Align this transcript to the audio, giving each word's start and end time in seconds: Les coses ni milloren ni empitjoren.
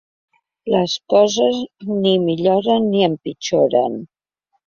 Les 0.75 0.93
coses 1.13 1.59
ni 1.99 2.13
milloren 2.23 2.89
ni 2.95 3.05
empitjoren. 3.09 4.01